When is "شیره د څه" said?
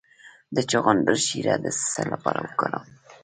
1.27-2.01